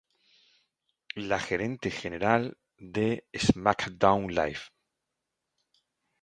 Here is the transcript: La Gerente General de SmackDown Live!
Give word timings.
La 1.29 1.37
Gerente 1.37 1.91
General 1.91 2.55
de 2.79 3.23
SmackDown 3.35 4.31
Live! 4.31 4.71